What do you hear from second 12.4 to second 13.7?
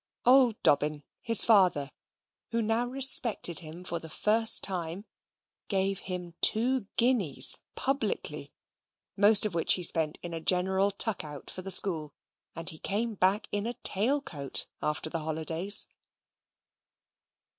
and he came back in